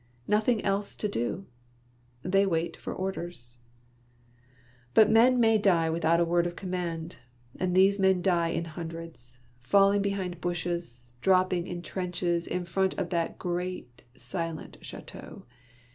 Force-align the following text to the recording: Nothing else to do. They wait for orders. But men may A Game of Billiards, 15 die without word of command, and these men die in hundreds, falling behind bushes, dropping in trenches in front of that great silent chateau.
Nothing 0.27 0.63
else 0.65 0.95
to 0.95 1.07
do. 1.07 1.45
They 2.23 2.47
wait 2.47 2.75
for 2.75 2.91
orders. 2.91 3.59
But 4.95 5.11
men 5.11 5.39
may 5.39 5.57
A 5.57 5.59
Game 5.59 5.59
of 5.59 5.63
Billiards, 5.63 5.67
15 5.67 5.73
die 5.75 5.89
without 6.15 6.27
word 6.27 6.47
of 6.47 6.55
command, 6.55 7.15
and 7.59 7.75
these 7.75 7.99
men 7.99 8.19
die 8.23 8.47
in 8.47 8.65
hundreds, 8.65 9.41
falling 9.61 10.01
behind 10.01 10.41
bushes, 10.41 11.13
dropping 11.21 11.67
in 11.67 11.83
trenches 11.83 12.47
in 12.47 12.65
front 12.65 12.95
of 12.95 13.11
that 13.11 13.37
great 13.37 14.01
silent 14.17 14.77
chateau. 14.81 15.45